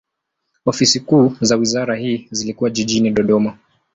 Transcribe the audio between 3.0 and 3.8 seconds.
Dodoma.